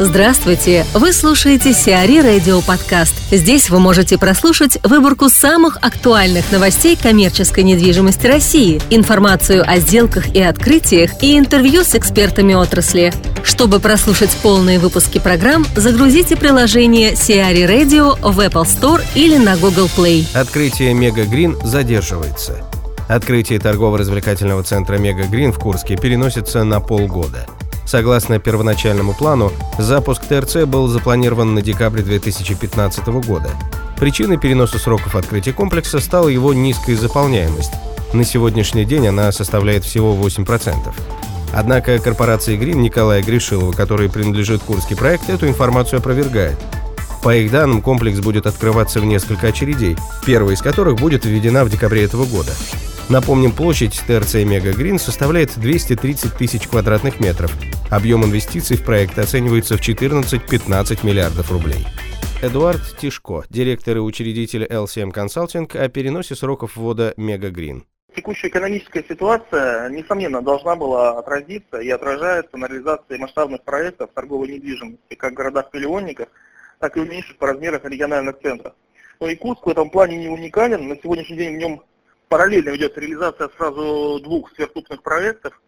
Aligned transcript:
Здравствуйте! 0.00 0.84
Вы 0.92 1.12
слушаете 1.12 1.72
Сиари 1.72 2.18
Радио 2.18 2.60
Подкаст. 2.62 3.14
Здесь 3.30 3.70
вы 3.70 3.78
можете 3.78 4.18
прослушать 4.18 4.76
выборку 4.82 5.28
самых 5.28 5.76
актуальных 5.82 6.50
новостей 6.50 6.98
коммерческой 7.00 7.62
недвижимости 7.62 8.26
России, 8.26 8.82
информацию 8.90 9.62
о 9.64 9.78
сделках 9.78 10.34
и 10.34 10.42
открытиях 10.42 11.22
и 11.22 11.38
интервью 11.38 11.84
с 11.84 11.94
экспертами 11.94 12.54
отрасли. 12.54 13.12
Чтобы 13.44 13.78
прослушать 13.78 14.36
полные 14.42 14.80
выпуски 14.80 15.20
программ, 15.20 15.64
загрузите 15.76 16.34
приложение 16.36 17.14
Сиари 17.14 17.62
Radio 17.62 18.18
в 18.20 18.40
Apple 18.40 18.64
Store 18.64 19.00
или 19.14 19.36
на 19.36 19.56
Google 19.56 19.88
Play. 19.96 20.26
Открытие 20.34 20.92
Мега 20.92 21.24
Грин 21.24 21.56
задерживается. 21.62 22.64
Открытие 23.06 23.60
торгово-развлекательного 23.60 24.64
центра 24.64 24.96
Мега 24.96 25.22
Грин 25.22 25.52
в 25.52 25.60
Курске 25.60 25.96
переносится 25.96 26.64
на 26.64 26.80
полгода– 26.80 27.46
Согласно 27.86 28.38
первоначальному 28.38 29.14
плану, 29.14 29.52
запуск 29.78 30.24
ТРЦ 30.24 30.64
был 30.64 30.88
запланирован 30.88 31.54
на 31.54 31.62
декабрь 31.62 32.02
2015 32.02 33.06
года. 33.26 33.50
Причиной 33.98 34.38
переноса 34.38 34.78
сроков 34.78 35.14
открытия 35.14 35.52
комплекса 35.52 36.00
стала 36.00 36.28
его 36.28 36.52
низкая 36.52 36.96
заполняемость. 36.96 37.72
На 38.12 38.24
сегодняшний 38.24 38.84
день 38.84 39.06
она 39.06 39.30
составляет 39.32 39.84
всего 39.84 40.14
8%. 40.14 40.94
Однако 41.52 41.98
корпорация 41.98 42.56
Грин 42.56 42.82
Николая 42.82 43.22
Гришилова, 43.22 43.72
которой 43.72 44.08
принадлежит 44.08 44.62
Курский 44.62 44.96
проект, 44.96 45.28
эту 45.30 45.46
информацию 45.46 46.00
опровергает. 46.00 46.58
По 47.22 47.34
их 47.34 47.50
данным, 47.50 47.80
комплекс 47.80 48.18
будет 48.18 48.46
открываться 48.46 49.00
в 49.00 49.04
несколько 49.04 49.46
очередей, 49.46 49.96
первая 50.26 50.56
из 50.56 50.62
которых 50.62 50.96
будет 50.96 51.24
введена 51.24 51.64
в 51.64 51.70
декабре 51.70 52.04
этого 52.04 52.24
года. 52.24 52.52
Напомним, 53.10 53.52
площадь 53.52 54.00
ТРЦ 54.06 54.36
Мега 54.46 54.72
Грин 54.72 54.98
составляет 54.98 55.58
230 55.58 56.38
тысяч 56.38 56.66
квадратных 56.66 57.20
метров. 57.20 57.52
Объем 57.90 58.24
инвестиций 58.24 58.78
в 58.78 58.84
проект 58.84 59.18
оценивается 59.18 59.76
в 59.76 59.86
14-15 59.86 61.06
миллиардов 61.06 61.52
рублей. 61.52 61.86
Эдуард 62.42 62.80
Тишко, 62.98 63.44
директор 63.50 63.98
и 63.98 64.00
учредитель 64.00 64.64
LCM 64.64 65.12
Consulting, 65.12 65.76
о 65.76 65.88
переносе 65.88 66.34
сроков 66.34 66.76
ввода 66.76 67.12
Мега 67.18 67.50
Грин. 67.50 67.84
Текущая 68.16 68.48
экономическая 68.48 69.04
ситуация, 69.06 69.90
несомненно, 69.90 70.40
должна 70.40 70.74
была 70.74 71.18
отразиться 71.18 71.80
и 71.80 71.90
отражается 71.90 72.56
на 72.56 72.66
реализации 72.66 73.18
масштабных 73.18 73.64
проектов 73.64 74.10
торговой 74.14 74.48
недвижимости 74.48 75.14
как 75.14 75.32
в 75.32 75.36
городах-миллионниках, 75.36 76.28
так 76.78 76.96
и 76.96 77.00
уменьшить 77.00 77.36
по 77.36 77.48
размерах 77.48 77.84
региональных 77.84 78.40
центров. 78.40 78.72
Но 79.20 79.28
и 79.28 79.36
Курск 79.36 79.66
в 79.66 79.68
этом 79.68 79.90
плане 79.90 80.16
не 80.16 80.28
уникален. 80.28 80.88
На 80.88 80.96
сегодняшний 80.96 81.36
день 81.36 81.56
в 81.56 81.58
нем 81.58 81.82
параллельно 82.34 82.70
ведется 82.70 82.98
реализация 82.98 83.48
сразу 83.56 84.18
двух 84.18 84.52
сверхкрупных 84.56 85.04
проектов. 85.04 85.62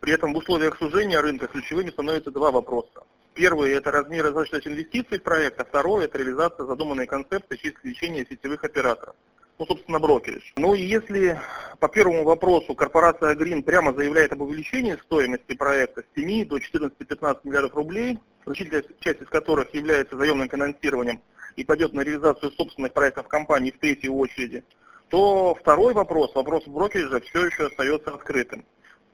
При 0.00 0.14
этом 0.14 0.32
в 0.32 0.38
условиях 0.38 0.78
сужения 0.78 1.20
рынка 1.20 1.46
ключевыми 1.46 1.90
становятся 1.90 2.30
два 2.30 2.50
вопроса. 2.50 3.02
Первый– 3.34 3.72
это 3.74 3.90
размер 3.90 4.24
различных 4.24 4.66
инвестиций 4.66 5.18
в 5.18 5.22
проект, 5.22 5.60
второй– 5.60 6.04
это 6.06 6.16
реализация 6.16 6.64
задуманной 6.64 7.06
концепции 7.06 7.56
через 7.56 7.74
привлечение 7.74 8.24
сетевых 8.24 8.64
операторов. 8.64 9.14
Ну, 9.58 9.66
собственно, 9.66 9.98
брокеридж. 9.98 10.52
Ну 10.56 10.72
и 10.72 10.80
если 10.80 11.38
по 11.80 11.88
первому 11.88 12.24
вопросу 12.24 12.74
корпорация 12.74 13.34
Green 13.34 13.62
прямо 13.62 13.92
заявляет 13.92 14.32
об 14.32 14.40
увеличении 14.40 14.96
стоимости 14.96 15.54
проекта 15.54 16.00
с 16.00 16.18
7 16.18 16.48
до 16.48 16.56
14-15 16.56 17.40
миллиардов 17.44 17.74
рублей, 17.74 18.18
значительная 18.46 18.84
часть 19.00 19.20
из 19.20 19.28
которых 19.28 19.74
является 19.74 20.16
заемным 20.16 20.48
финансированием 20.48 21.20
и 21.56 21.64
пойдет 21.64 21.92
на 21.92 22.00
реализацию 22.00 22.52
собственных 22.52 22.94
проектов 22.94 23.28
компании 23.28 23.70
в 23.70 23.78
третьей 23.78 24.08
очереди, 24.08 24.64
то 25.08 25.54
второй 25.54 25.94
вопрос, 25.94 26.34
вопрос 26.34 26.66
брокериджа, 26.66 27.20
все 27.20 27.46
еще 27.46 27.66
остается 27.66 28.10
открытым. 28.10 28.64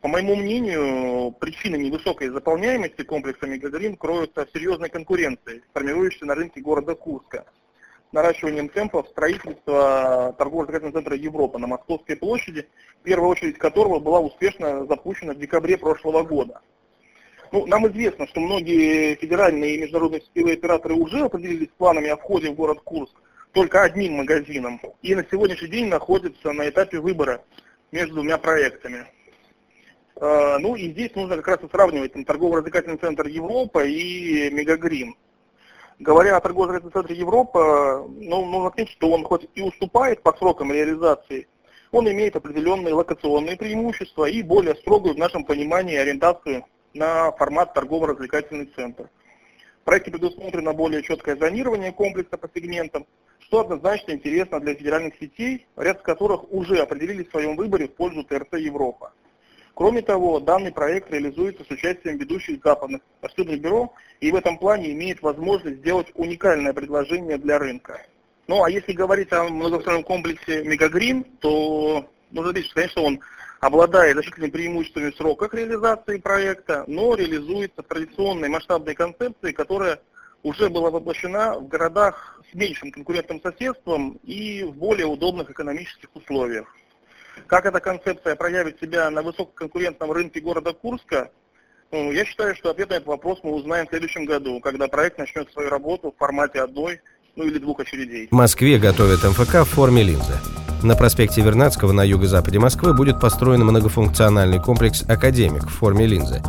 По 0.01 0.09
моему 0.09 0.35
мнению, 0.35 1.31
причины 1.33 1.77
невысокой 1.77 2.29
заполняемости 2.31 3.03
комплекса 3.03 3.47
Мегагарин 3.47 3.97
кроются 3.97 4.47
в 4.47 4.51
серьезной 4.51 4.89
конкуренции, 4.89 5.63
формирующейся 5.73 6.27
на 6.27 6.35
рынке 6.35 6.61
города 6.61 6.95
Курска. 6.95 7.45
Наращиванием 8.11 8.69
темпов 8.69 9.07
строительства 9.09 10.35
торгово-развлекательного 10.37 10.99
центра 10.99 11.17
Европа 11.17 11.59
на 11.59 11.67
Московской 11.67 12.17
площади, 12.17 12.69
первая 13.05 13.31
очередь 13.31 13.59
которого 13.59 14.01
была 14.01 14.21
успешно 14.21 14.87
запущена 14.87 15.35
в 15.35 15.39
декабре 15.39 15.79
прошлого 15.79 16.23
года. 16.23 16.61
Ну, 17.53 17.67
нам 17.67 17.87
известно, 17.87 18.27
что 18.27 18.41
многие 18.41 19.15
федеральные 19.15 19.77
и 19.77 19.81
международные 19.83 20.23
сетевые 20.23 20.55
операторы 20.55 20.95
уже 20.95 21.21
определились 21.21 21.69
планами 21.77 22.09
о 22.09 22.17
входе 22.17 22.51
в 22.51 22.55
город 22.55 22.81
Курск 22.83 23.15
только 23.53 23.83
одним 23.83 24.15
магазином 24.15 24.81
и 25.03 25.15
на 25.15 25.25
сегодняшний 25.31 25.69
день 25.69 25.87
находится 25.87 26.53
на 26.53 26.69
этапе 26.69 26.99
выбора 26.99 27.43
между 27.91 28.15
двумя 28.17 28.39
проектами. 28.39 29.07
А, 30.17 30.59
ну 30.59 30.75
и 30.75 30.91
здесь 30.91 31.15
нужно 31.15 31.37
как 31.37 31.49
раз 31.49 31.63
и 31.63 31.69
сравнивать 31.69 32.13
там, 32.13 32.25
торгово-развлекательный 32.25 32.99
центр 32.99 33.27
Европа 33.27 33.85
и 33.85 34.51
Мегагрин. 34.51 35.15
Говоря 35.99 36.37
о 36.37 36.41
торгово-развлекательном 36.41 36.93
центре 36.93 37.17
Европа, 37.17 38.09
ну, 38.09 38.45
нужно 38.47 38.69
отметить, 38.69 38.93
что 38.93 39.11
он 39.11 39.25
хоть 39.25 39.49
и 39.55 39.63
уступает 39.63 40.23
по 40.23 40.33
срокам 40.37 40.73
реализации, 40.73 41.47
он 41.93 42.11
имеет 42.11 42.35
определенные 42.35 42.95
локационные 42.95 43.57
преимущества 43.57 44.25
и 44.25 44.43
более 44.43 44.75
строгую 44.77 45.15
в 45.15 45.19
нашем 45.19 45.45
понимании 45.45 45.97
ориентацию 45.97 46.65
на 46.95 47.31
формат 47.33 47.75
торгово-развлекательный 47.75 48.67
центр. 48.75 49.11
В 49.83 49.85
проекте 49.85 50.11
предусмотрено 50.11 50.73
более 50.73 51.03
четкое 51.03 51.37
зонирование 51.37 51.93
комплекса 51.93 52.39
по 52.39 52.49
сегментам, 52.55 53.07
что 53.53 53.61
однозначно 53.61 54.13
интересно 54.13 54.61
для 54.61 54.75
федеральных 54.75 55.13
сетей, 55.21 55.67
ряд 55.77 55.99
из 55.99 56.03
которых 56.03 56.51
уже 56.51 56.79
определили 56.79 57.23
в 57.23 57.31
своем 57.31 57.55
выборе 57.55 57.87
в 57.87 57.95
пользу 57.95 58.25
ТРЦ 58.25 58.55
Европа. 58.55 59.13
Кроме 59.75 60.01
того, 60.01 60.41
данный 60.41 60.73
проект 60.73 61.11
реализуется 61.11 61.63
с 61.63 61.71
участием 61.71 62.17
ведущих 62.17 62.63
западных 62.65 63.03
архитектурных 63.21 63.61
бюро 63.61 63.93
и 64.21 64.33
в 64.33 64.37
этом 64.37 64.57
плане 64.57 64.93
имеет 64.93 65.21
возможность 65.21 65.81
сделать 65.81 66.07
уникальное 66.15 66.73
предложение 66.73 67.37
для 67.37 67.59
рынка. 67.59 68.01
Ну 68.47 68.65
а 68.65 68.71
если 68.71 68.93
говорить 68.93 69.31
о 69.35 69.45
многостороннем 69.45 70.05
комплексе 70.05 70.65
Мегагрин, 70.65 71.23
то 71.41 72.09
нужно 72.31 72.53
отметить, 72.53 72.71
что, 72.71 72.77
конечно, 72.77 73.03
он 73.03 73.21
обладает 73.61 74.15
значительными 74.15 74.51
преимуществами 74.51 75.11
в 75.11 75.17
сроках 75.17 75.53
реализации 75.53 76.17
проекта, 76.17 76.85
но 76.87 77.15
реализуется 77.15 77.83
в 77.83 77.87
традиционной 77.87 78.49
масштабной 78.49 78.95
концепции, 78.95 79.53
которая 79.53 80.01
уже 80.43 80.69
была 80.69 80.91
воплощена 80.91 81.59
в 81.59 81.69
городах 81.69 82.41
с 82.51 82.55
меньшим 82.55 82.91
конкурентным 82.91 83.41
соседством 83.41 84.19
и 84.25 84.65
в 84.65 84.73
более 84.75 85.07
удобных 85.07 85.51
экономических 85.51 86.09
условиях. 86.15 86.67
Как 87.47 87.65
эта 87.65 87.81
концепция 87.81 88.37
проявит 88.37 88.79
себя 88.81 89.09
на 89.11 89.23
высококонкурентном 89.23 90.13
рынке 90.13 90.41
города 90.41 90.73
Курска, 90.73 91.31
ну, 91.91 92.11
я 92.11 92.25
считаю, 92.25 92.55
что 92.55 92.71
ответ 92.71 92.91
на 92.91 92.95
этот 92.95 93.07
вопрос 93.07 93.41
мы 93.43 93.53
узнаем 93.53 93.87
в 93.87 93.91
следующем 93.91 94.25
году, 94.25 94.61
когда 94.61 94.89
проект 94.89 95.19
начнет 95.19 95.51
свою 95.53 95.69
работу 95.69 96.13
в 96.13 96.19
формате 96.19 96.61
одной 96.61 97.01
ну 97.37 97.45
или 97.45 97.59
двух 97.59 97.81
очередей. 97.81 98.29
В 98.31 98.35
Москве 98.35 98.79
готовят 98.79 99.23
МФК 99.25 99.63
в 99.63 99.65
форме 99.65 100.03
линзы. 100.03 100.35
На 100.83 100.97
проспекте 100.97 101.41
Вернадского 101.43 101.93
на 101.93 102.03
юго-западе 102.03 102.59
Москвы 102.59 102.93
будет 102.93 103.21
построен 103.21 103.61
многофункциональный 103.61 104.61
комплекс 104.61 105.05
«Академик» 105.09 105.65
в 105.65 105.71
форме 105.71 106.07
линзы. 106.07 106.43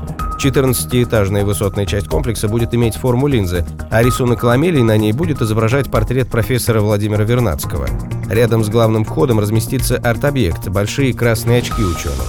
14-этажная 0.44 1.46
высотная 1.46 1.86
часть 1.86 2.08
комплекса 2.08 2.50
будет 2.50 2.74
иметь 2.76 2.96
форму 2.96 3.28
линзы, 3.28 3.66
а 3.90 4.04
рисунок 4.04 4.44
ламелей 4.44 4.84
на 4.84 4.98
ней 4.98 5.14
будет 5.14 5.42
изображать 5.42 5.90
портрет 5.90 6.30
профессора 6.30 6.82
Владимира 6.82 7.24
Вернадского. 7.24 7.88
Рядом 8.30 8.64
с 8.66 8.70
главным 8.70 9.06
входом 9.06 9.40
разместится 9.40 9.96
арт-объект– 9.96 10.68
большие 10.70 11.14
красные 11.14 11.60
очки 11.60 11.82
ученого. 11.82 12.28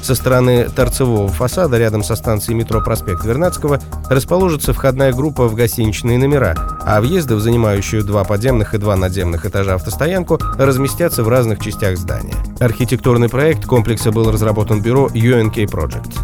Со 0.00 0.14
стороны 0.14 0.70
торцевого 0.70 1.28
фасада 1.28 1.76
рядом 1.76 2.02
со 2.02 2.16
станцией 2.16 2.56
метро 2.56 2.80
проспект 2.80 3.24
Вернадского 3.24 3.80
расположится 4.08 4.72
входная 4.72 5.12
группа 5.12 5.46
в 5.46 5.54
гостиничные 5.54 6.18
номера, 6.18 6.54
а 6.84 7.00
въезды 7.00 7.34
в 7.34 7.40
занимающую 7.40 8.04
два 8.04 8.24
подземных 8.24 8.74
и 8.74 8.78
два 8.78 8.96
надземных 8.96 9.46
этажа 9.46 9.74
автостоянку 9.74 10.38
разместятся 10.58 11.22
в 11.22 11.28
разных 11.28 11.60
частях 11.60 11.96
здания. 11.96 12.36
Архитектурный 12.58 13.28
проект 13.28 13.66
комплекса 13.66 14.12
был 14.12 14.30
разработан 14.30 14.82
бюро 14.82 15.08
UNK 15.08 15.64
Project. 15.66 16.18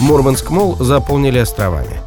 Мурманск 0.00 0.50
Молл 0.50 0.76
заполнили 0.76 1.38
островами. 1.38 2.00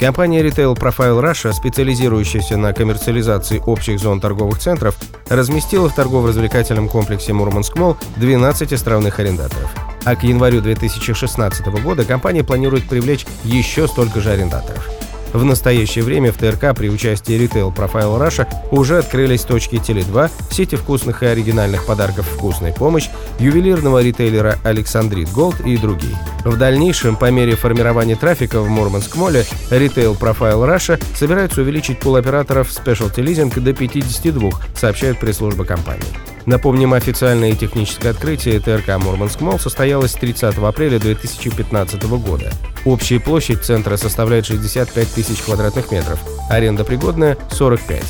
Компания 0.00 0.42
Retail 0.42 0.74
Profile 0.78 1.20
Russia, 1.20 1.52
специализирующаяся 1.52 2.56
на 2.56 2.72
коммерциализации 2.72 3.62
общих 3.66 3.98
зон 3.98 4.18
торговых 4.18 4.58
центров, 4.58 4.96
разместила 5.28 5.90
в 5.90 5.94
торгово-развлекательном 5.94 6.88
комплексе 6.88 7.34
Мурманск 7.34 7.76
Молл 7.76 7.98
12 8.16 8.72
островных 8.72 9.18
арендаторов. 9.18 9.70
А 10.04 10.16
к 10.16 10.22
январю 10.22 10.62
2016 10.62 11.66
года 11.82 12.04
компания 12.04 12.42
планирует 12.42 12.88
привлечь 12.88 13.26
еще 13.44 13.86
столько 13.88 14.20
же 14.20 14.30
арендаторов. 14.30 14.88
В 15.32 15.44
настоящее 15.44 16.04
время 16.04 16.32
в 16.32 16.36
ТРК 16.36 16.76
при 16.76 16.88
участии 16.88 17.38
Retail 17.38 17.74
Profile 17.74 18.18
Russia 18.20 18.48
уже 18.70 18.98
открылись 18.98 19.42
точки 19.42 19.76
Теле2, 19.76 20.30
сети 20.50 20.76
вкусных 20.76 21.22
и 21.22 21.26
оригинальных 21.26 21.86
подарков 21.86 22.26
«Вкусная 22.26 22.72
помощь», 22.72 23.08
ювелирного 23.38 24.02
ритейлера 24.02 24.58
«Александрит 24.64 25.30
Голд» 25.30 25.60
и 25.60 25.76
другие. 25.76 26.16
В 26.44 26.56
дальнейшем, 26.56 27.16
по 27.16 27.30
мере 27.30 27.54
формирования 27.54 28.16
трафика 28.16 28.60
в 28.60 28.68
Мурманск 28.68 29.11
Молле, 29.11 29.44
Retail 29.70 30.18
Profile 30.18 30.66
Russia 30.66 31.00
собирается 31.14 31.60
увеличить 31.60 32.00
пул 32.00 32.16
операторов 32.16 32.68
Specialty 32.68 33.24
Leasing 33.24 33.60
до 33.60 33.72
52, 33.72 34.50
сообщает 34.74 35.20
пресс-служба 35.20 35.64
компании. 35.64 36.29
Напомним, 36.46 36.94
официальное 36.94 37.54
техническое 37.54 38.10
открытие 38.10 38.60
ТРК 38.60 38.98
Мурманск 38.98 39.40
Молл 39.40 39.58
состоялось 39.58 40.12
30 40.12 40.56
апреля 40.58 40.98
2015 40.98 42.02
года. 42.04 42.50
Общая 42.84 43.20
площадь 43.20 43.62
центра 43.62 43.96
составляет 43.96 44.46
65 44.46 45.08
тысяч 45.08 45.42
квадратных 45.42 45.90
метров, 45.92 46.18
аренда 46.48 46.84
пригодная– 46.84 47.36
45. 47.50 48.02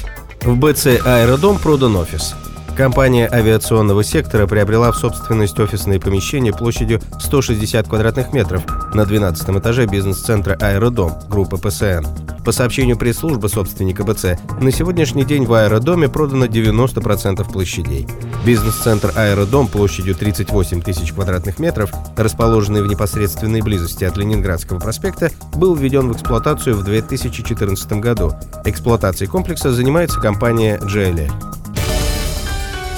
В 0.42 0.56
БЦ 0.56 1.04
«Аэродом» 1.04 1.58
продан 1.58 1.96
офис. 1.96 2.34
Компания 2.76 3.28
авиационного 3.30 4.02
сектора 4.02 4.46
приобрела 4.46 4.90
в 4.90 4.96
собственность 4.96 5.58
офисные 5.58 6.00
помещения 6.00 6.52
площадью 6.52 7.00
160 7.20 7.86
квадратных 7.86 8.32
метров 8.32 8.62
на 8.94 9.04
12 9.04 9.50
этаже 9.50 9.86
бизнес-центра 9.86 10.56
«Аэродом» 10.60 11.12
группы 11.28 11.58
ПСН. 11.58 12.06
По 12.44 12.52
сообщению 12.52 12.96
пресс-службы 12.96 13.48
собственника 13.48 14.02
БЦ, 14.02 14.38
на 14.60 14.72
сегодняшний 14.72 15.24
день 15.24 15.44
в 15.44 15.52
аэродоме 15.52 16.08
продано 16.08 16.46
90% 16.46 17.52
площадей. 17.52 18.08
Бизнес-центр 18.46 19.12
«Аэродом» 19.14 19.68
площадью 19.68 20.14
38 20.14 20.80
тысяч 20.80 21.12
квадратных 21.12 21.58
метров, 21.58 21.90
расположенный 22.16 22.82
в 22.82 22.86
непосредственной 22.86 23.60
близости 23.60 24.04
от 24.04 24.16
Ленинградского 24.16 24.78
проспекта, 24.78 25.30
был 25.54 25.74
введен 25.74 26.08
в 26.08 26.16
эксплуатацию 26.16 26.76
в 26.76 26.82
2014 26.82 27.92
году. 27.94 28.32
Эксплуатацией 28.64 29.30
комплекса 29.30 29.72
занимается 29.72 30.18
компания 30.18 30.78
GLL. 30.78 31.59